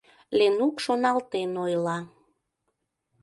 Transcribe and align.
—Ленук 0.37 0.75
шоналтен 0.83 1.51
ойла. 1.65 1.97